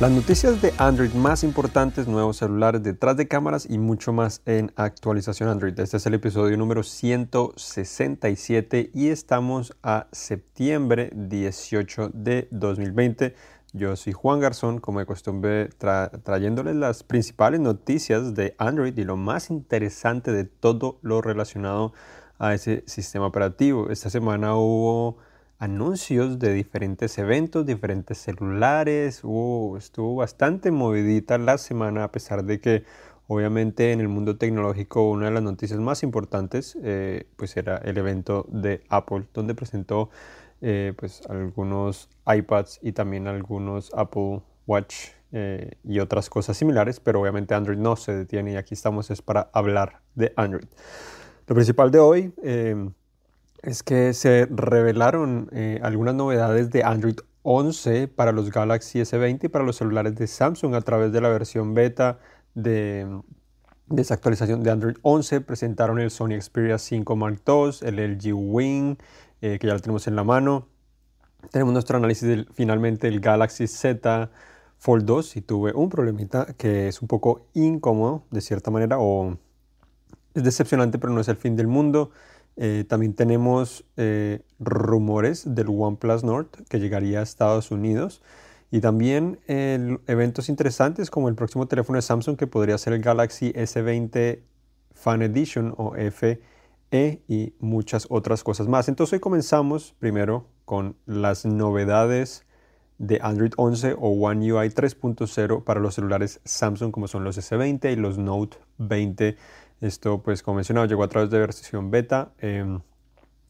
[0.00, 4.72] Las noticias de Android más importantes, nuevos celulares detrás de cámaras y mucho más en
[4.74, 5.78] actualización Android.
[5.78, 13.34] Este es el episodio número 167 y estamos a septiembre 18 de 2020.
[13.74, 15.68] Yo soy Juan Garzón, como de costumbre,
[16.24, 21.92] trayéndoles las principales noticias de Android y lo más interesante de todo lo relacionado
[22.38, 23.90] a ese sistema operativo.
[23.90, 25.18] Esta semana hubo
[25.60, 29.22] anuncios de diferentes eventos, diferentes celulares.
[29.76, 32.84] estuvo bastante movidita la semana, a pesar de que
[33.26, 37.98] obviamente en el mundo tecnológico una de las noticias más importantes eh, pues era el
[37.98, 40.08] evento de Apple, donde presentó
[40.62, 47.20] eh, pues algunos iPads y también algunos Apple Watch eh, y otras cosas similares, pero
[47.20, 50.68] obviamente Android no se detiene y aquí estamos es para hablar de Android.
[51.46, 52.32] Lo principal de hoy
[53.62, 59.48] es que se revelaron eh, algunas novedades de Android 11 para los Galaxy S20 y
[59.48, 62.18] para los celulares de Samsung a través de la versión beta
[62.54, 63.06] de,
[63.96, 65.40] esa actualización de Android 11.
[65.42, 68.96] Presentaron el Sony Xperia 5 Mark II, el LG Wing,
[69.40, 70.68] eh, que ya lo tenemos en la mano.
[71.50, 74.30] Tenemos nuestro análisis finalmente del Galaxy Z
[74.78, 79.36] Fold 2 y tuve un problemita que es un poco incómodo de cierta manera o
[80.34, 82.10] es decepcionante pero no es el fin del mundo.
[82.56, 88.22] Eh, también tenemos eh, rumores del OnePlus Nord que llegaría a Estados Unidos.
[88.72, 93.52] Y también eventos interesantes como el próximo teléfono de Samsung que podría ser el Galaxy
[93.52, 94.42] S20
[94.94, 96.40] Fan Edition o FE
[97.26, 98.88] y muchas otras cosas más.
[98.88, 102.44] Entonces hoy comenzamos primero con las novedades
[103.00, 107.92] de Android 11 o One UI 3.0 para los celulares Samsung como son los S20
[107.92, 109.36] y los Note 20
[109.80, 112.32] esto, pues como mencionado, llegó a través de versión beta.
[112.38, 112.80] Em,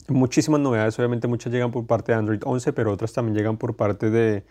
[0.09, 3.77] muchísimas novedades, obviamente muchas llegan por parte de Android 11, pero otras también llegan por
[3.77, 4.45] parte de,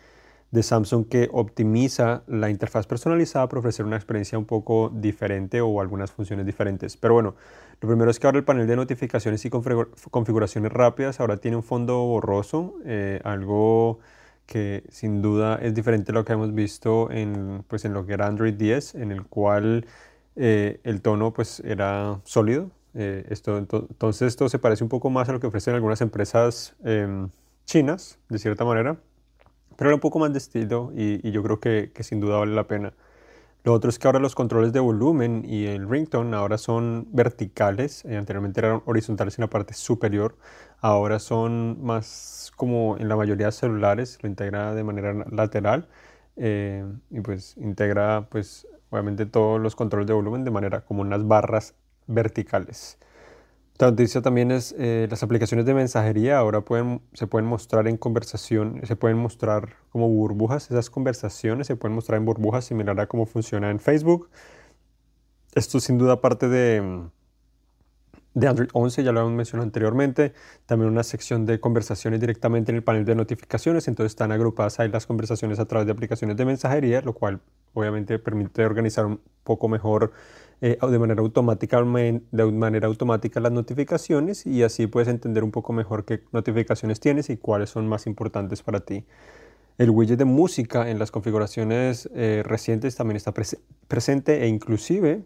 [0.61, 6.11] Samsung que optimiza la interfaz personalizada para ofrecer una experiencia un poco diferente o algunas
[6.11, 6.97] funciones diferentes.
[6.97, 7.35] Pero bueno,
[7.79, 11.63] lo primero es que ahora el panel de notificaciones y configuraciones rápidas ahora tiene un
[11.63, 13.99] fondo borroso, eh, algo
[14.47, 18.13] que sin duda es diferente a lo que hemos visto en, pues, en lo que
[18.13, 19.85] era Android 10, en el cual
[20.41, 22.71] eh, el tono pues era sólido.
[22.93, 26.75] Eh, esto, entonces esto se parece un poco más a lo que ofrecen algunas empresas
[26.83, 27.29] em,
[27.65, 28.97] chinas, de cierta manera,
[29.75, 32.67] pero era un poco más de estilo y, yo creo que, sin duda vale la
[32.67, 32.93] pena.
[33.65, 38.05] Lo otro es que ahora los controles de volumen y el ringtone ahora son verticales,
[38.05, 40.37] eh, anteriormente eran horizontales en la parte superior,
[40.79, 45.89] ahora son más como en la mayoría de celulares, lo integra de manera lateral
[46.37, 51.75] y pues integra pues obviamente todos los controles de volumen de manera como unas barras
[52.07, 52.97] verticales.
[53.79, 57.95] La noticia también es eh, las aplicaciones de mensajería ahora pueden, se pueden mostrar en
[57.95, 63.07] conversación, se pueden mostrar como burbujas, esas conversaciones se pueden mostrar en burbujas similar a
[63.07, 64.29] cómo funciona en Facebook.
[65.55, 67.09] Esto sin duda parte de,
[68.39, 70.33] de Android 11, ya lo hemos mencionado anteriormente,
[70.65, 74.89] también una sección de conversaciones directamente en el panel de notificaciones, entonces están agrupadas ahí
[74.89, 77.41] las conversaciones a través de aplicaciones de mensajería, lo cual
[77.73, 80.11] obviamente permite organizar un poco mejor
[80.61, 85.71] eh, de, manera automática, de manera automática las notificaciones y así puedes entender un poco
[85.71, 89.05] mejor qué notificaciones tienes y cuáles son más importantes para ti.
[89.77, 93.33] El widget de música en las configuraciones eh, recientes también está
[93.87, 95.23] presente e inclusive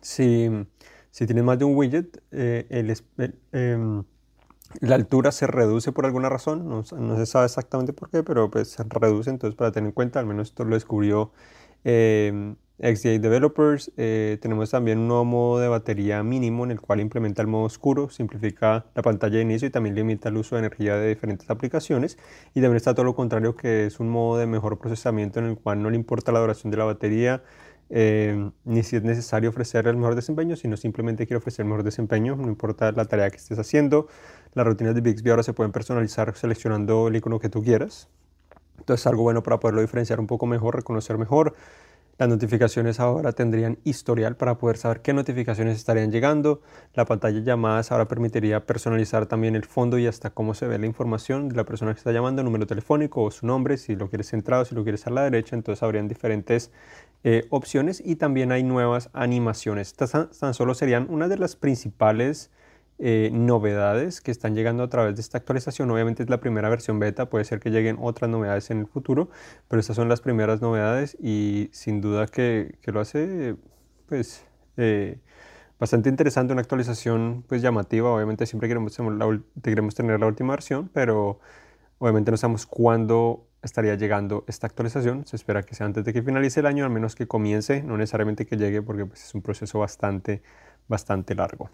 [0.00, 0.48] si
[1.18, 2.94] si tienes más de un widget, eh,
[3.50, 4.04] em,
[4.80, 8.68] la altura se reduce por alguna razón, no, se sabe exactamente por qué, pero pues
[8.68, 11.32] se reduce, entonces para tener en cuenta, al menos esto lo descubrió
[11.82, 13.90] eh, XDA Developers.
[13.96, 17.64] Eh, tenemos también un nuevo modo de batería mínimo en el cual implementa el modo
[17.64, 21.50] oscuro, simplifica la pantalla de inicio y también limita el uso de energía de diferentes
[21.50, 22.16] aplicaciones.
[22.54, 25.58] Y también está todo lo contrario, que es un modo de mejor procesamiento en el
[25.58, 27.42] cual no le importa la duración de la batería,
[27.90, 31.84] eh, ni si es necesario ofrecer el mejor desempeño, sino simplemente quiero ofrecer el mejor
[31.84, 34.08] desempeño, no importa la tarea que estés haciendo.
[34.54, 38.08] Las rutinas de Bixby ahora se pueden personalizar seleccionando el icono que tú quieras.
[38.78, 41.54] Entonces, algo bueno para poderlo diferenciar un poco mejor, reconocer mejor.
[42.18, 46.62] Las notificaciones ahora tendrían historial para poder saber qué notificaciones estarían llegando.
[46.94, 50.78] La pantalla de llamadas ahora permitiría personalizar también el fondo y hasta cómo se ve
[50.80, 54.08] la información de la persona que está llamando, número telefónico o su nombre, si lo
[54.08, 55.54] quieres centrado, si lo quieres a la derecha.
[55.54, 56.72] Entonces habrían diferentes
[57.22, 59.86] eh, opciones y también hay nuevas animaciones.
[59.86, 60.10] Estas
[60.40, 62.50] tan solo serían una de las principales
[62.98, 65.90] eh, novedades que están llegando a través de esta actualización.
[65.90, 69.30] Obviamente es la primera versión beta, puede ser que lleguen otras novedades en el futuro,
[69.68, 73.56] pero estas son las primeras novedades y sin duda que, que lo hace
[74.08, 74.44] pues
[74.76, 75.18] eh,
[75.78, 78.12] bastante interesante, una actualización pues llamativa.
[78.12, 78.96] Obviamente siempre queremos,
[79.62, 81.40] queremos tener la última versión, pero
[81.98, 85.26] obviamente no sabemos cuándo estaría llegando esta actualización.
[85.26, 87.96] Se espera que sea antes de que finalice el año, al menos que comience, no
[87.96, 90.42] necesariamente que llegue porque pues, es un proceso bastante,
[90.88, 91.70] bastante largo.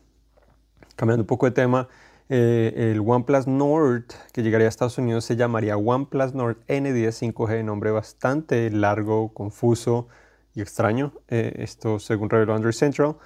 [0.97, 1.89] Cambiando un poco de tema,
[2.29, 7.65] eh, el OnePlus Nord que llegaría a Estados Unidos se llamaría OnePlus Nord N10 5G,
[7.65, 10.09] nombre bastante largo, confuso
[10.55, 11.13] y extraño.
[11.29, 13.17] Eh, esto según reveló Android Central.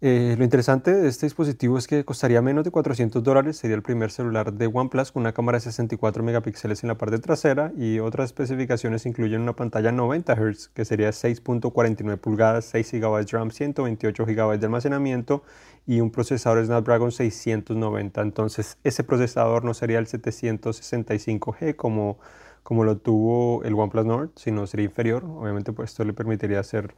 [0.00, 3.82] Eh, lo interesante de este dispositivo es que costaría menos de 400 dólares, sería el
[3.82, 7.98] primer celular de OnePlus con una cámara de 64 megapíxeles en la parte trasera y
[7.98, 13.50] otras especificaciones incluyen una pantalla 90 Hz que sería 6.49 pulgadas, 6 GB de RAM,
[13.50, 15.42] 128 GB de almacenamiento
[15.84, 18.20] y un procesador Snapdragon 690.
[18.22, 22.18] Entonces ese procesador no sería el 765G como,
[22.62, 25.24] como lo tuvo el OnePlus Nord, sino sería inferior.
[25.24, 26.94] Obviamente pues esto le permitiría hacer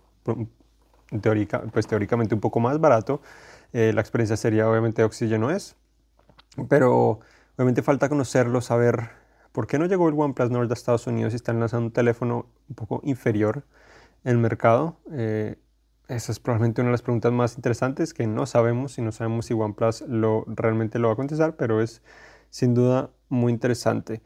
[1.20, 3.20] teórica, pues teóricamente un poco más barato.
[3.72, 5.76] Eh, la experiencia sería obviamente oxígeno es,
[6.68, 7.20] pero
[7.56, 9.10] obviamente falta conocerlo, saber
[9.52, 12.46] por qué no llegó el OnePlus Nord a Estados Unidos y están lanzando un teléfono
[12.68, 13.64] un poco inferior
[14.24, 14.96] en el mercado.
[15.12, 15.56] Eh,
[16.08, 19.46] esa es probablemente una de las preguntas más interesantes que no sabemos y no sabemos
[19.46, 22.02] si OnePlus lo, realmente lo va a contestar, pero es
[22.50, 24.22] sin duda muy interesante.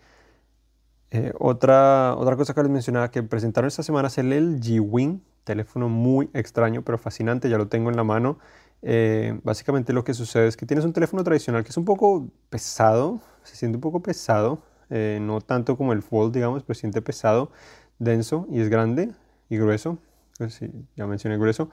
[1.15, 5.21] Eh, otra, otra cosa que les mencionaba que presentaron esta semana es el LG Wing,
[5.45, 8.41] teléfono muy extraño pero fascinante, ya lo tengo en la mano.
[8.83, 12.27] Eh, básicamente lo que sucede es que tienes un teléfono tradicional que es un poco
[12.51, 14.59] pesado, se siente un poco pesado,
[14.91, 17.53] eh, no tanto como el Fold, digamos, pero siente pesado,
[18.01, 19.13] denso y es grande
[19.49, 19.99] y grueso.
[20.37, 20.59] Pues
[20.97, 21.71] ya mencioné grueso,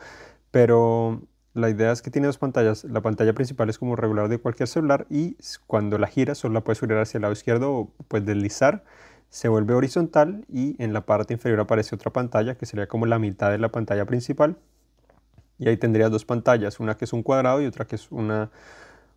[0.52, 1.20] pero
[1.56, 2.84] la idea es que tiene dos pantallas.
[2.84, 5.36] La pantalla principal es como regular de cualquier celular y
[5.66, 8.84] cuando la giras solo la puedes girar hacia el lado izquierdo o deslizar
[9.32, 13.18] se vuelve horizontal y en la parte inferior aparece otra pantalla que sería como la
[13.18, 14.58] mitad de la pantalla principal.
[15.58, 18.52] Y ahí tendrías dos pantallas, una que es un cuadrado y otra que es una,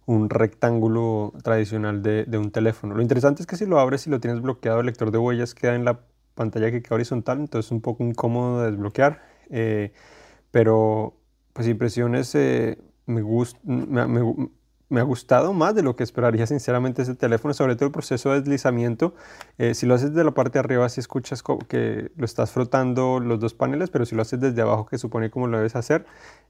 [0.07, 2.95] un rectángulo tradicional de, un teléfono.
[2.95, 5.53] Lo interesante es que si lo abres y lo tienes bloqueado, el lector de huellas
[5.53, 6.01] queda en la
[6.37, 9.21] pantalla que queda horizontal, entonces es un poco incómodo de desbloquear.
[9.51, 9.93] Eh,
[10.53, 11.17] pero
[11.53, 13.59] pues impresiones eh, me, gusta
[15.01, 18.41] ha gustado más de lo que esperaría sinceramente ese teléfono, sobre todo el proceso de
[18.41, 19.15] deslizamiento.
[19.59, 23.21] Eh, si lo haces de la parte de arriba, si escuchas que lo estás frotando
[23.21, 26.07] los dos paneles, pero si lo haces desde abajo, que supone como lo debes hacer,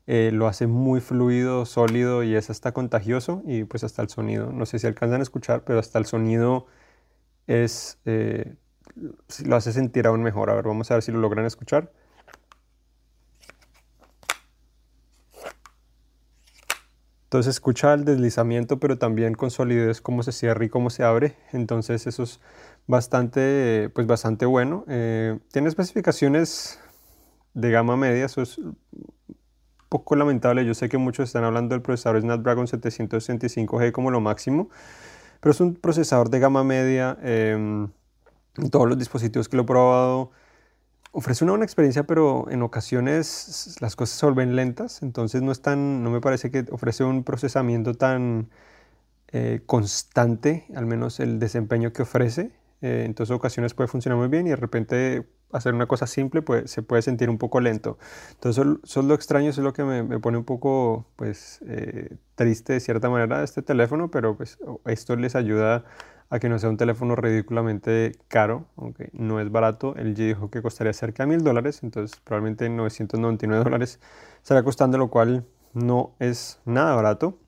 [0.07, 4.53] eh, lo hace muy fluido, sólido y es hasta contagioso y pues hasta el sonido.
[4.53, 6.67] No sé si alcanzan a escuchar, pero hasta el sonido
[7.47, 8.55] es, eh,
[9.45, 10.51] lo hace sentir aún mejor.
[10.51, 11.91] A ver, vamos a ver si lo logran escuchar.
[17.25, 21.37] Entonces escucha el deslizamiento, pero también con solidez cómo se cierra y cómo se abre.
[21.53, 22.41] Entonces eso es
[22.87, 24.85] bastante, pues bastante bueno.
[24.89, 26.79] Eh, tiene especificaciones
[27.55, 28.61] de gama media, eso es
[29.89, 30.65] poco lamentable.
[30.65, 34.69] Yo sé que muchos están hablando del procesador Snapdragon 765G como lo máximo,
[35.41, 37.19] pero es un procesador de gama media.
[37.23, 37.93] En
[38.71, 40.31] todos los dispositivos que lo he probado
[41.15, 45.63] ofrece una buena experiencia, pero en ocasiones las cosas se vuelven lentas, entonces no, es
[45.63, 48.51] tan, no me parece que ofrece un procesamiento tan
[49.29, 52.51] eh, constante, al menos el desempeño que ofrece.
[52.83, 56.71] Eh, entonces ocasiones puede funcionar muy bien y de repente hacer una cosa simple pues,
[56.71, 57.97] se puede sentir un poco lento.
[58.33, 62.17] Entonces eso, es lo extraño, eso es lo que me, pone un poco pues, eh,
[62.35, 65.85] triste de cierta manera este teléfono, pero pues esto les ayuda
[66.31, 69.95] a que no sea un teléfono ridículamente caro, aunque no es barato.
[69.97, 74.01] LG dijo que costaría cerca de mil dólares, entonces probablemente 999 dólares
[74.43, 77.39] estará costando, lo cual no es nada barato.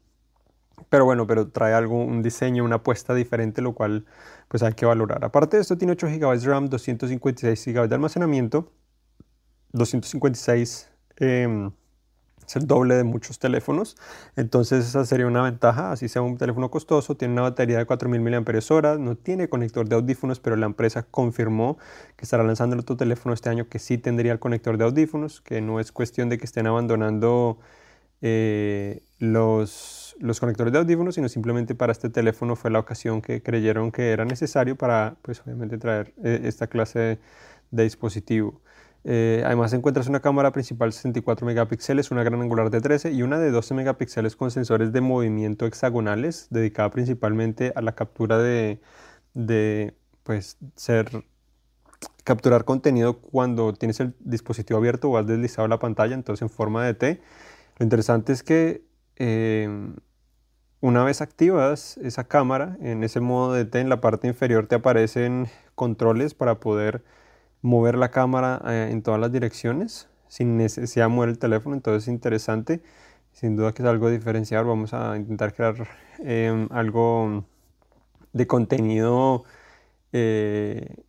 [0.88, 4.04] Pero bueno, pero trae algo, un diseño, una apuesta diferente, lo cual
[4.48, 5.24] pues hay que valorar.
[5.24, 8.72] Aparte de esto tiene 8 GB de RAM, 256 GB de almacenamiento,
[9.72, 10.90] 256
[12.46, 13.96] es el doble de muchos teléfonos.
[14.36, 18.20] Entonces esa sería una ventaja, así sea un teléfono costoso, tiene una batería de 4000
[18.20, 21.78] mAh, no tiene conector de audífonos, pero la empresa confirmó
[22.16, 25.60] que estará lanzando otro teléfono este año que sí tendría el conector de audífonos, que
[25.60, 27.58] no es cuestión de que estén abandonando
[28.22, 33.42] eh, los, los conectores de audífonos, sino simplemente para este teléfono fue la ocasión que
[33.42, 37.18] creyeron que era necesario para, pues obviamente, traer eh, esta clase
[37.70, 38.60] de dispositivo.
[39.08, 43.22] Eh, además encuentras una cámara principal de 64 megapíxeles, una gran angular de 13 y
[43.22, 48.80] una de 12 megapíxeles con sensores de movimiento hexagonales, dedicada principalmente a la captura de,
[50.24, 51.24] pues, ser
[52.24, 56.84] capturar contenido cuando tienes el dispositivo abierto o has deslizado la pantalla, entonces en forma
[56.84, 57.22] de T.
[57.78, 58.82] Lo interesante es que
[59.14, 59.94] eh,
[60.80, 64.74] una vez activas esa cámara, en ese modo de T, en la parte inferior te
[64.74, 65.46] aparecen
[65.76, 67.04] controles para poder
[67.66, 72.04] mover la cámara eh, en todas las direcciones sin necesidad de mover el teléfono, entonces
[72.04, 72.82] es interesante.
[73.32, 74.64] Sin duda que es algo diferencial.
[74.64, 75.74] Vamos a intentar crear
[76.20, 77.44] em, algo
[78.32, 79.44] de contenido
[80.12, 81.04] eh,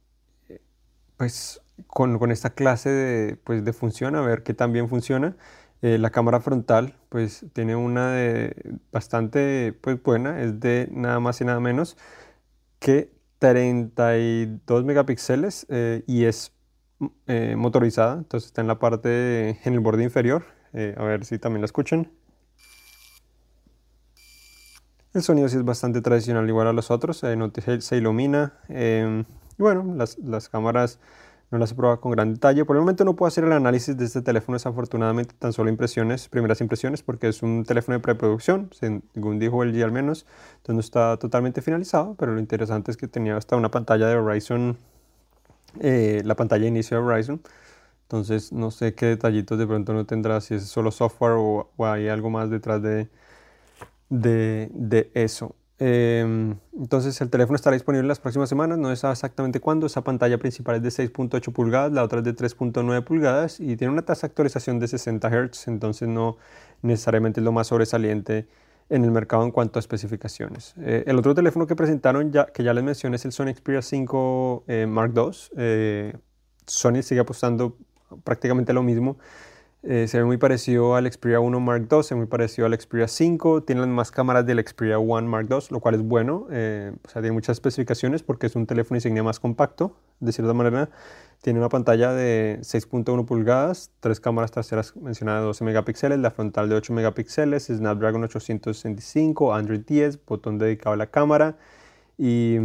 [1.17, 5.35] pues con, esta clase de, pues, de función, a ver qué tan bien funciona.
[5.81, 8.55] Eh, la cámara frontal pues tiene una de
[8.91, 11.97] bastante pues, buena, es de nada más y nada menos
[12.79, 16.53] que 32 megapíxeles eh, y es
[17.27, 21.61] eh, motorizada, entonces está en la parte, en el borde inferior, a ver si también
[21.61, 22.11] la escuchan.
[25.13, 28.53] El sonido sí es bastante tradicional igual a los otros, se, ilumina.
[28.69, 30.99] Y bueno, las, las cámaras
[31.51, 32.65] no las he probado con gran detalle.
[32.65, 36.27] Por el momento no puedo hacer el análisis de este teléfono, desafortunadamente, tan solo impresiones,
[36.27, 40.25] primeras impresiones, porque es un teléfono de preproducción, según dijo el día al menos,
[40.57, 44.15] entonces no está totalmente finalizado, pero lo interesante es que tenía hasta una pantalla de
[44.15, 44.77] Horizon,
[45.79, 47.41] eh, la pantalla de inicio de Horizon.
[48.03, 52.07] Entonces no sé qué detallitos de pronto no tendrá, si es solo software o, hay
[52.07, 53.09] algo más detrás de,
[54.09, 55.55] de, de eso.
[55.79, 59.85] Em, entonces el teléfono estará disponible las próximas semanas, no sé exactamente cuándo.
[59.85, 63.93] Esa pantalla principal es de 6.8 pulgadas, la otra es de 3.9 pulgadas y tiene
[63.93, 66.37] una tasa de actualización de 60 Hz, entonces no
[66.81, 68.47] necesariamente es lo más sobresaliente
[68.89, 70.73] en el mercado en cuanto a especificaciones.
[70.79, 74.63] Eh, el otro teléfono que presentaron, que ya les mencioné, es el Sony Xperia 5
[74.67, 75.31] eh, Mark II.
[75.57, 76.13] Eh,
[76.65, 77.77] Sony sigue apostando
[78.23, 79.17] prácticamente lo mismo
[79.83, 82.79] eh, se ve muy parecido al Xperia 1 Mark II, se ve muy parecido al
[82.79, 86.47] Xperia 5, tiene las más cámaras del Xperia 1 Mark II, lo cual es bueno,
[86.51, 90.53] eh, o sea, tiene muchas especificaciones porque es un teléfono insignia más compacto, de cierta
[90.53, 90.89] manera.
[91.41, 96.67] Tiene una pantalla de 6.1 pulgadas, tres cámaras traseras mencionadas de 12 megapíxeles, la frontal
[96.67, 101.55] de 8 megapíxeles, Snapdragon 865, Android 10, botón dedicado a la cámara
[102.17, 102.57] y,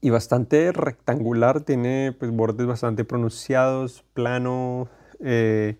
[0.00, 4.88] y bastante rectangular, tiene pues, bordes bastante pronunciados, plano.
[5.20, 5.76] Eh,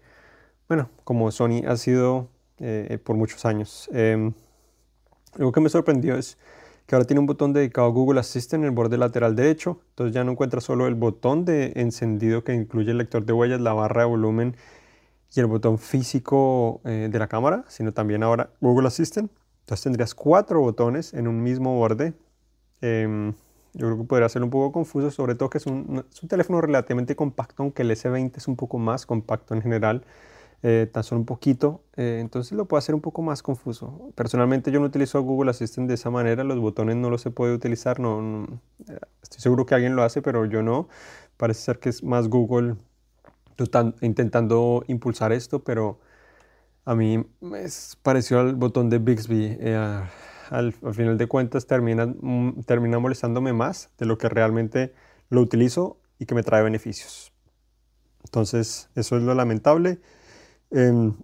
[0.68, 3.88] bueno, como Sony ha sido eh, por muchos años.
[3.92, 4.32] Eh,
[5.52, 6.38] que me sorprendió es
[6.86, 10.14] que ahora tiene un botón dedicado a Google Assistant en el borde lateral derecho, entonces
[10.14, 13.74] ya no encuentra solo el botón de encendido que incluye el lector de huellas, la
[13.74, 14.56] barra de volumen
[15.34, 19.30] y el botón físico eh, de la cámara, sino también ahora Google Assistant.
[19.60, 22.14] Entonces tendrías cuatro botones en un mismo borde.
[22.80, 23.34] Em,
[23.74, 26.28] yo creo que podría ser un poco confuso, sobre todo que es un, es un
[26.30, 30.04] teléfono relativamente compacto, aunque el S20 es un poco más compacto en general.
[30.64, 34.10] Eh, tan solo un poquito, eh, entonces lo puede hacer un poco más confuso.
[34.16, 37.54] Personalmente yo no utilizo Google Assistant de esa manera, los botones no los se puede
[37.54, 38.44] utilizar, no,
[38.88, 40.88] eh, estoy seguro que alguien lo hace, pero yo no.
[41.36, 42.74] Parece ser que es más Google
[44.00, 46.00] intentando impulsar esto, pero
[46.84, 47.64] a mí me
[48.02, 49.58] pareció al botón de Bixby.
[50.50, 54.92] Al, al, final de cuentas termina, mm, termina molestándome más de lo que realmente
[55.30, 57.32] lo utilizo y que me trae beneficios.
[58.24, 60.00] Entonces, eso es lo lamentable.
[60.70, 61.14] Em,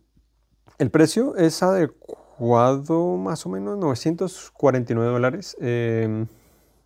[0.78, 5.56] el precio es adecuado, más o menos 949 dólares.
[5.60, 6.26] Em,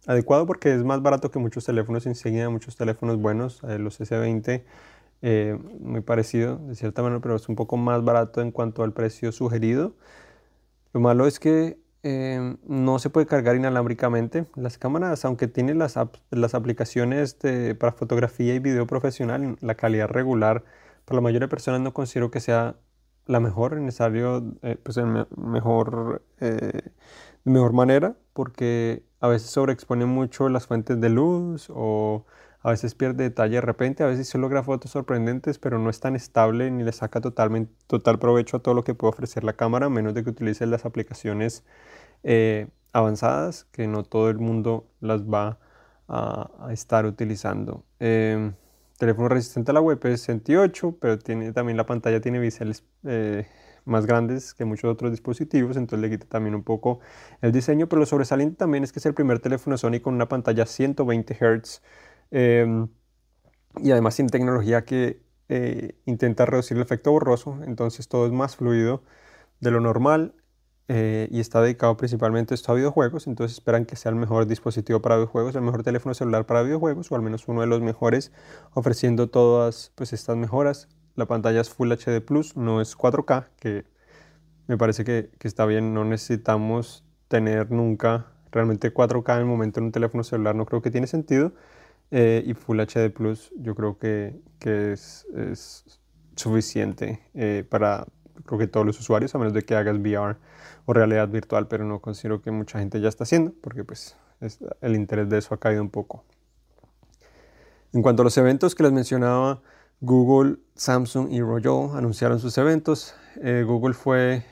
[0.07, 4.65] adecuado porque es más barato que muchos teléfonos insignia, muchos teléfonos buenos, eh, los S20,
[5.23, 8.93] eh, muy parecido de cierta manera, pero es un poco más barato en cuanto al
[8.93, 9.95] precio sugerido.
[10.93, 14.47] Lo malo es que em, no se puede cargar inalámbricamente.
[14.57, 15.99] Las cámaras, aunque tienen las,
[16.31, 17.37] las aplicaciones
[17.79, 20.65] para fotografía y video profesional, la calidad regular
[21.09, 22.77] para la mayoría de personas no considero que sea
[23.27, 24.99] la mejor, necesario, eh, pues
[25.37, 26.91] mejor, eh,
[27.45, 32.27] mejor manera, porque a veces sobreexpone mucho las fuentes de luz o
[32.63, 36.01] a veces pierde detalle de repente, a veces se logra fotos sorprendentes, pero no es
[36.01, 39.55] tan estable ni le saca totalmente, total provecho a todo lo que puede ofrecer la
[39.55, 41.65] cámara, a menos de que utilice las aplicaciones
[42.25, 45.59] eh, avanzadas, que no todo el mundo las va
[46.09, 47.85] a, a estar utilizando.
[48.99, 53.47] Teléfono resistente a la web es 68, pero tiene, también la pantalla tiene biseles eh,
[53.85, 56.99] más grandes que muchos otros dispositivos, entonces le quita también un poco
[57.41, 60.29] el diseño, pero lo sobresaliente también es que es el primer teléfono Sony con una
[60.29, 61.81] pantalla 120 Hz
[62.33, 62.89] em,
[63.81, 68.57] y además tiene tecnología que eh, intenta reducir el efecto borroso, entonces todo es más
[68.57, 69.05] fluido
[69.61, 70.35] de lo normal
[70.89, 75.17] eh, y está dedicado principalmente a videojuegos, entonces esperan que sea el mejor dispositivo para
[75.17, 78.33] videojuegos, el mejor teléfono celular para videojuegos, o al menos uno de los mejores,
[78.73, 80.89] ofreciendo todas pues, estas mejoras.
[81.15, 83.85] La pantalla es Full HD Plus, no es 4K, que
[84.67, 89.81] me parece que, que está bien, no necesitamos tener nunca realmente 4K en el momento
[89.81, 91.53] en un teléfono celular, no creo que tiene sentido.
[92.11, 96.01] Eh, y Full HD Plus yo creo que, que es, es,
[96.37, 98.07] suficiente eh, para
[98.45, 100.37] creo que todos los usuarios, a menos de que hagas VR
[100.87, 104.17] o realidad virtual, pero no considero que mucha gente ya está haciendo, porque pues
[104.81, 106.25] el interés de eso ha caído un poco.
[107.93, 109.61] En cuanto a los eventos que les mencionaba,
[110.01, 113.15] Google, Samsung y Royal anunciaron sus eventos.
[113.43, 114.45] Eh, Google fue,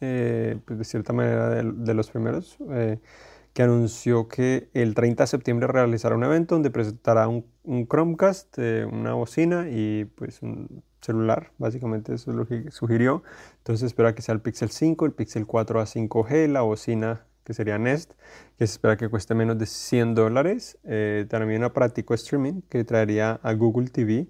[0.00, 2.56] eh, pues de cierta manera, de, los primeros.
[2.70, 2.98] Eh,
[3.54, 7.46] que anunció que el 30 de septiembre realizará un evento donde presentará un,
[7.88, 13.22] Chromecast, eh, una bocina y pues un celular, básicamente eso es lo que sugirió.
[13.58, 17.52] Entonces espera que sea el Pixel 5, el Pixel 4 a 5G, la bocina que
[17.52, 18.12] sería Nest,
[18.58, 20.78] que se espera que cueste menos de 100 dólares.
[20.84, 24.28] Eh, también un aparatico streaming que traería a Google TV,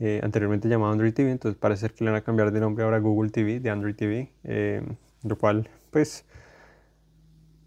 [0.00, 2.96] eh, anteriormente llamado Android TV, entonces parece que le van a cambiar de nombre ahora
[2.96, 4.82] a Google TV, de Android TV, eh,
[5.22, 6.24] lo cual pues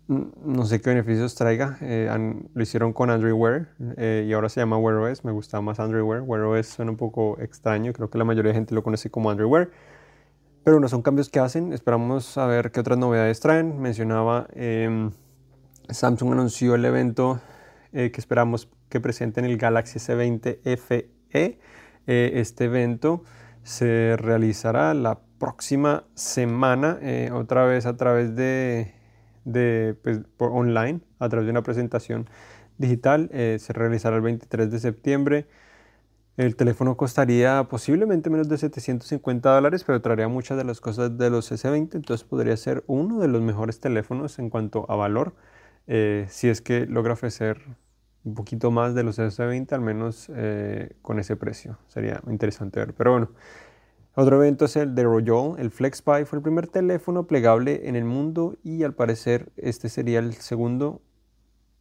[0.07, 1.77] no sé qué beneficios traiga.
[1.81, 5.25] lo hicieron con Android Wear y ahora se llama Wear OS.
[5.25, 6.21] Me gusta más Android Wear.
[6.21, 7.93] Wear OS suena un poco extraño.
[7.93, 9.69] Creo que la mayoría de gente lo conoce como Android Wear.
[10.63, 11.71] Pero no son cambios que hacen.
[11.71, 13.79] Esperamos a ver qué otras novedades traen.
[13.79, 15.11] Mencionaba, em,
[15.89, 17.39] Samsung anunció el evento
[17.93, 21.09] eh, que esperamos que presenten el Galaxy S20 FE.
[21.31, 21.59] Eh,
[22.05, 23.23] este evento
[23.63, 28.93] se realizará la próxima semana, eh, otra vez a través de,
[29.51, 32.29] de pues, por online, a través de una presentación
[32.77, 33.29] digital.
[33.31, 35.47] se realizará el 23 de septiembre.
[36.37, 41.31] El teléfono costaría posiblemente menos de 750 dólares, pero traería muchas de las cosas de
[41.31, 45.33] los S20, entonces podría ser uno de los mejores teléfonos en cuanto a valor,
[45.87, 47.59] eh, si es que logra ofrecer
[48.23, 51.79] un poquito más de los S20, al menos eh, con ese precio.
[51.87, 52.93] Sería interesante ver.
[52.93, 53.31] Pero bueno,
[54.19, 55.59] otro evento es el de Royal.
[55.59, 60.17] El FlexPy fue el primer teléfono plegable en el mundo y al parecer este sería
[60.17, 61.03] el segundo,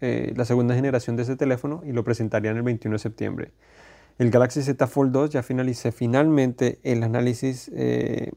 [0.01, 3.53] eh, la segunda generación de ese teléfono y lo presentarían el 21 de septiembre.
[4.19, 8.33] El Galaxy Z Fold 2 ya finalicé finalmente el análisis eh,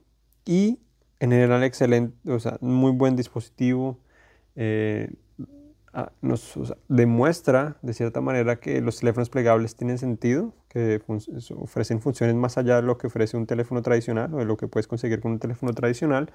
[0.46, 0.80] y
[1.20, 4.00] en general excelente, o sea, muy buen dispositivo.
[4.56, 5.12] Eh,
[5.94, 11.02] ah, nos demuestra de cierta manera que los teléfonos plegables tienen sentido, que
[11.56, 14.68] ofrecen funciones más allá de lo que ofrece un teléfono tradicional o de lo que
[14.68, 16.32] puedes conseguir con un teléfono tradicional.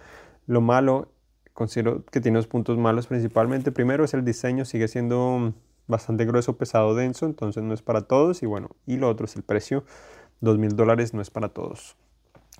[0.46, 1.12] Lo malo,
[1.52, 3.72] considero que tiene dos puntos malos principalmente.
[3.72, 5.54] Primero es el diseño, sigue siendo
[5.86, 8.42] bastante grueso, pesado, denso, entonces no es para todos.
[8.42, 9.84] Y bueno, y lo otro es el precio,
[10.40, 11.96] dos mil dólares no es para todos.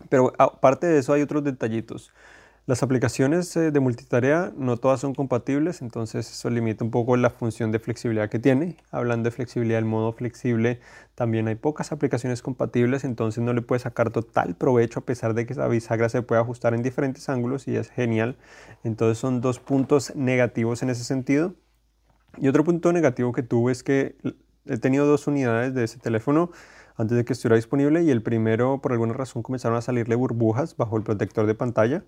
[0.09, 2.13] Pero aparte de eso hay otros detallitos.
[2.67, 7.29] Las aplicaciones eh, de multitarea no todas son compatibles, entonces eso limita un poco la
[7.29, 8.79] función de flexibilidad que tiene.
[8.91, 10.81] Hablando de flexibilidad, el modo flexible
[11.15, 15.45] también hay pocas aplicaciones compatibles, entonces no le puede sacar total provecho a pesar de
[15.45, 18.39] que esa bisagra se puede ajustar en diferentes ángulos y es genial.
[18.83, 21.53] Entonces son dos puntos negativos en ese sentido.
[22.39, 24.17] Y otro punto negativo que tuve es que
[24.65, 26.51] he tenido dos unidades de ese teléfono
[26.97, 30.79] antes de que estuviera disponible y el primero por alguna razón comenzaron a salirle burbujas
[30.79, 32.05] bajo el protector de pantalla.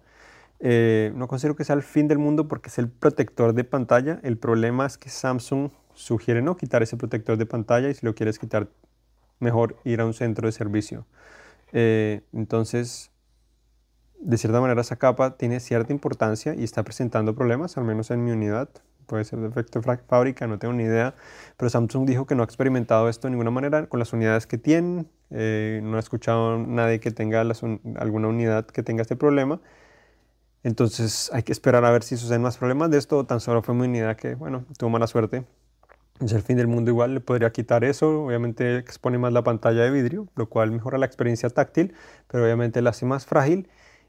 [0.60, 4.20] Eh, no considero que sea el fin del mundo porque es el protector de pantalla.
[4.22, 8.14] El problema es que Samsung sugiere no quitar ese protector de pantalla y si lo
[8.14, 8.68] quieres quitar,
[9.38, 11.06] mejor ir a un centro de servicio.
[11.72, 13.10] Eh, entonces,
[14.20, 18.24] de cierta manera esa capa tiene cierta importancia y está presentando problemas, al menos en
[18.24, 18.68] mi unidad
[19.06, 21.14] puede ser de efecto fábrica, no tengo ni idea,
[21.56, 24.58] pero Samsung dijo que no ha experimentado esto de ninguna manera con las unidades que
[24.58, 29.60] tienen, eh, no ha escuchado nadie que tenga alguna unidad que tenga este problema,
[30.66, 33.72] entonces hay que esperar a ver si suceden más problemas de esto, tan solo fue
[33.72, 35.44] mi unidad que, bueno, tuvo mala suerte.
[36.20, 39.82] Es el fin del mundo igual, le podría quitar eso, obviamente expone más la pantalla
[39.82, 41.94] de vidrio, lo cual mejora la experiencia táctil,
[42.26, 43.68] pero obviamente la hace más frágil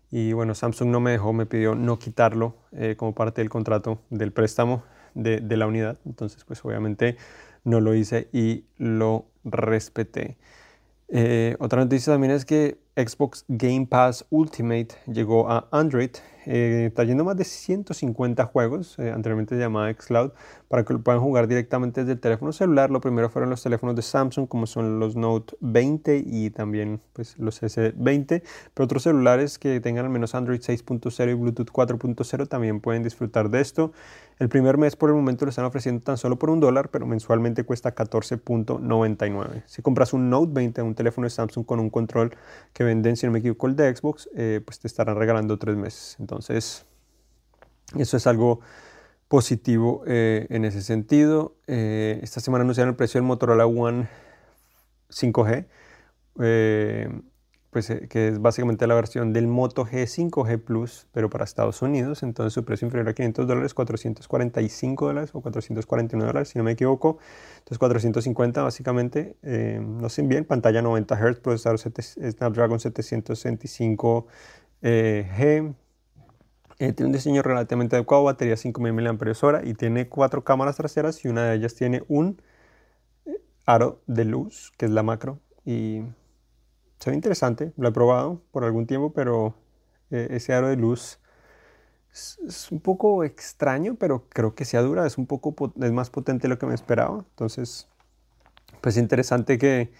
[0.09, 3.99] y bueno, Samsung no me dejó, me pidió no quitarlo eh, como parte del contrato
[4.09, 5.99] del préstamo de, de, la unidad.
[6.07, 7.17] Entonces, pues obviamente
[7.65, 10.37] no lo hice y lo respeté.
[11.09, 16.09] Eh, otra noticia también es que Xbox Game Pass Ultimate llegó a Android,
[16.45, 20.31] eh, trayendo más de 150 juegos, eh, anteriormente llamada Xcloud,
[20.67, 22.89] para que lo puedan jugar directamente desde el teléfono celular.
[22.89, 27.37] Lo primero fueron los teléfonos de Samsung, como son los Note 20 y también pues,
[27.37, 28.43] los S20,
[28.73, 33.49] pero otros celulares que tengan al menos Android 6.0 y Bluetooth 4.0 también pueden disfrutar
[33.49, 33.93] de esto.
[34.39, 37.07] El primer mes por el momento lo están ofreciendo tan solo por un dólar, pero
[37.07, 39.63] mensualmente cuesta 14.99.
[39.65, 42.35] Si compras un Note 20, un teléfono de Samsung con un control
[42.73, 45.75] que venden, si no me equivoco, el de Xbox, eh, pues te estarán regalando tres
[45.75, 46.17] meses.
[46.19, 46.85] Entonces,
[47.97, 48.59] eso es algo
[49.27, 51.55] positivo eh, en ese sentido.
[51.65, 54.07] Eh, esta semana anunciaron el precio del Motorola One
[55.09, 55.65] 5G
[57.69, 61.81] pues, eh, que es básicamente la versión del Moto G 5G Plus, pero para Estados
[61.81, 62.23] Unidos.
[62.23, 66.71] Entonces su precio inferior a 500 dólares, 445 dólares o 449 dólares, si no me
[66.71, 67.17] equivoco.
[67.59, 74.27] Entonces 450 básicamente, eh, no sé bien, pantalla 90 Hz, procesador Snapdragon 765
[74.81, 75.73] eh, G.
[76.77, 81.45] tiene un diseño relativamente adecuado, batería 5000 mAh y tiene cuatro cámaras traseras y una
[81.45, 82.41] de ellas tiene un
[83.65, 85.39] aro de luz, que es la macro.
[85.65, 86.03] Y
[86.99, 89.55] se ve interesante, lo he probado por algún tiempo, pero
[90.11, 91.19] eh, ese aro de luz
[92.11, 96.43] es, un poco extraño, pero creo que sea dura, es un poco es más potente
[96.43, 97.25] de lo que me esperaba.
[97.29, 97.87] Entonces,
[98.81, 99.91] pues interesante que,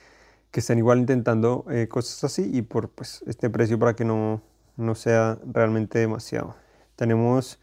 [0.52, 4.42] que estén igual intentando eh, cosas así y por pues, este precio para que no,
[4.78, 6.56] no sea realmente demasiado.
[6.96, 7.60] Tenemos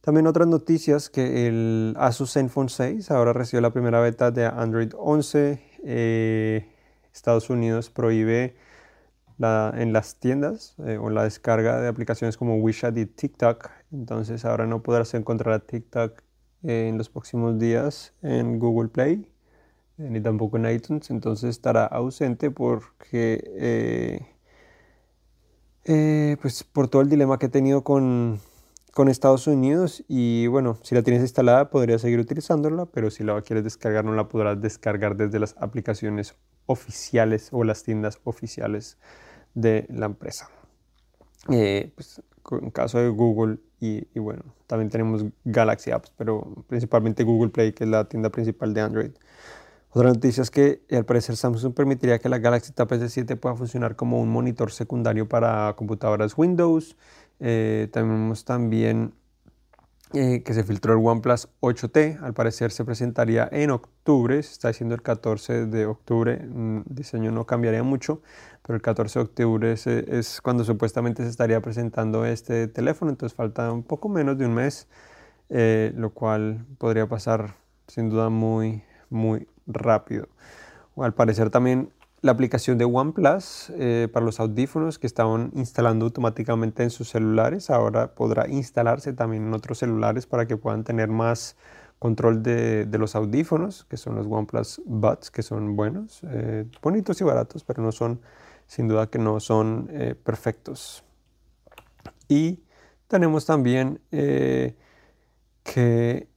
[0.00, 4.92] también otras noticias que el Asus Zenfone 6 ahora recibió la primera beta de Android
[4.96, 5.62] 11.
[5.84, 6.77] Eh,
[7.18, 8.56] Estados Unidos prohíbe
[9.40, 13.70] en las tiendas eh, o la descarga de aplicaciones como WeChat y TikTok.
[13.92, 16.22] Entonces ahora no podrás encontrar a TikTok
[16.64, 19.30] en los próximos días en Google Play
[19.98, 21.10] eh, ni tampoco en iTunes.
[21.10, 24.26] Entonces estará ausente porque
[25.84, 28.40] eh, pues por todo el dilema que he tenido con,
[28.98, 33.40] con Estados Unidos y bueno, si la tienes instalada podrías seguir utilizándola, pero si la
[33.42, 36.34] quieres descargar no la podrás descargar desde las aplicaciones
[36.66, 38.98] oficiales o las tiendas oficiales
[39.54, 40.50] de la empresa.
[41.48, 47.50] Eh, pues, en caso de Google y, bueno, también tenemos Galaxy Apps, pero principalmente Google
[47.50, 49.10] Play, que es la tienda principal de Android.
[49.90, 53.94] Otra noticia es que al parecer Samsung permitiría que la Galaxy Tab S7 pueda funcionar
[53.94, 56.96] como un monitor secundario para computadoras Windows.
[57.40, 59.14] Eh, tenemos también
[60.14, 64.68] eh, que se filtró el OnePlus 8T, al parecer se presentaría en octubre, se está
[64.68, 68.22] diciendo el 14 de octubre, el diseño no cambiaría mucho,
[68.62, 73.70] pero el 14 de octubre es, cuando supuestamente se estaría presentando este teléfono, entonces falta
[73.70, 74.88] un poco menos de un mes,
[75.50, 80.28] eh, lo cual podría pasar sin duda muy, muy rápido.
[80.96, 86.82] al parecer también la aplicación de OnePlus eh, para los audífonos que estaban instalando automáticamente
[86.82, 91.56] en sus celulares ahora podrá instalarse también en otros celulares para que puedan tener más
[91.98, 97.24] control de, los audífonos, que son los OnePlus Buds, que son buenos, eh, bonitos y
[97.24, 98.20] baratos, pero no son,
[98.66, 101.02] sin duda que no son eh, perfectos.
[102.28, 102.60] Y
[103.08, 104.00] tenemos también
[105.64, 106.28] que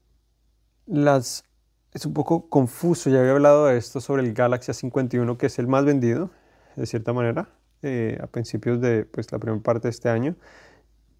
[0.88, 1.44] las
[1.94, 3.10] es un poco confuso.
[3.10, 6.30] Ya había hablado de esto sobre el Galaxy A51, que es el más vendido,
[6.76, 7.50] de cierta manera,
[7.82, 10.36] eh, a principios de pues, la primera parte de este año.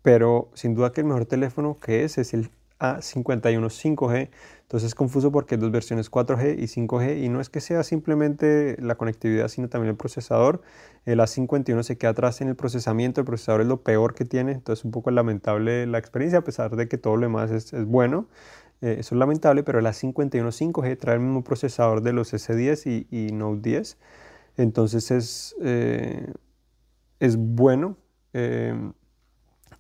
[0.02, 2.50] Pero sin duda que el mejor teléfono que es es el
[2.82, 4.30] A51 5G.
[4.64, 7.84] Entonces es confuso porque hay dos versiones 4G y 5G y no es que sea
[7.84, 10.62] simplemente la conectividad, sino también el procesador.
[11.06, 14.54] El A51 se queda atrás en el procesamiento, el procesador es lo peor que tiene,
[14.54, 17.86] entonces un poco lamentable la experiencia a pesar de que todo lo demás es, es
[17.86, 18.28] bueno.
[18.82, 23.08] Eh, eso es lamentable, pero la 51 5G trae el mismo procesador de los S10
[23.10, 23.98] y, Note 10.
[24.58, 26.34] Entonces es, eh,
[27.20, 27.98] es bueno.
[28.34, 28.74] Eh,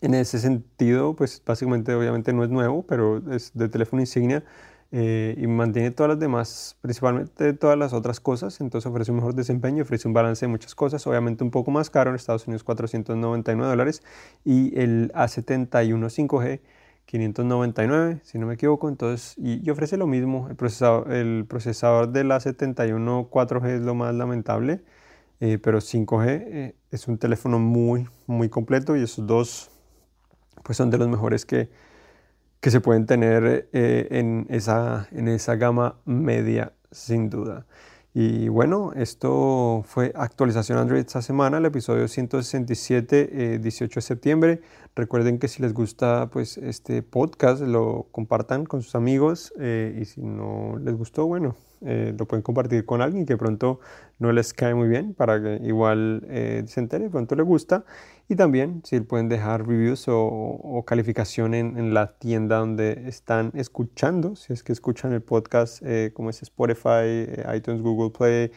[0.02, 4.44] en ese sentido, pues básicamente obviamente no es nuevo, pero es de teléfono insignia
[4.94, 8.60] y mantiene todas las demás, principalmente todas las otras cosas.
[8.62, 11.90] Entonces ofrece un mejor desempeño, ofrece un balance de muchas cosas, obviamente un poco más
[11.90, 14.04] caro en Estados Unidos 499 dólares
[14.44, 16.62] y el A71 5G
[17.06, 22.24] 599, si no me equivoco, entonces, y, ofrece lo mismo, el procesador, el procesador de
[22.24, 24.82] la 71 4G es lo más lamentable,
[25.40, 29.72] eh, pero 5G eh, es un teléfono muy, muy completo y esos dos
[30.64, 31.70] pues son de los mejores que,
[32.60, 37.66] que se pueden tener eh, en, esa, en esa gama media, sin duda.
[38.13, 44.62] Y bueno, esto fue actualización Android esta semana, el episodio 167, 18 de septiembre.
[44.95, 50.06] Recuerden que si les gusta pues este podcast lo compartan con sus amigos eh, y
[50.06, 53.80] si no les gustó, bueno, eh, lo pueden compartir con alguien que pronto
[54.20, 57.86] no les cae muy bien para que igual eh, se entere, pronto le gusta.
[58.30, 64.36] Y también si pueden dejar reviews o, calificación en, en, la tienda donde están escuchando,
[64.36, 68.52] si es que escuchan el podcast como es Spotify, iTunes, Google Play,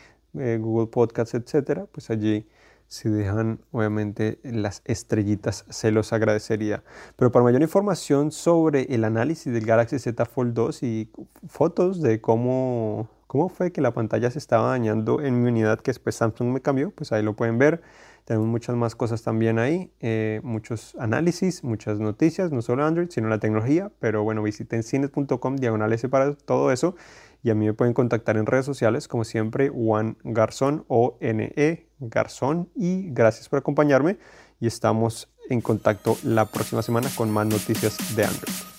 [0.58, 2.46] Google Podcasts, etcétera, pues allí
[2.88, 6.82] si dejan obviamente las estrellitas se los agradecería.
[7.16, 11.10] Pero para mayor información sobre el análisis del Galaxy Z Fold 2 y
[11.48, 15.90] fotos de cómo, cómo fue que la pantalla se estaba dañando en mi unidad que
[15.90, 17.82] después Samsung me cambió, pues ahí lo pueden ver.
[18.24, 23.28] Tenemos muchas más cosas también ahí, eh, muchos análisis, muchas noticias, no solo Android, sino
[23.28, 23.92] la tecnología.
[24.00, 26.96] Pero bueno, visiten cines.com, diagonal para todo eso.
[27.44, 31.90] Y a mí me pueden contactar en redes sociales, como siempre, Juan Garzón o NE
[32.00, 32.70] Garzón.
[32.74, 34.16] Y gracias por acompañarme.
[34.60, 38.73] Y estamos en contacto la próxima semana con más noticias de Android.